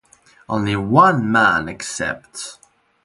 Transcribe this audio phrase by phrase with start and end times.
[0.49, 2.57] Only one man except.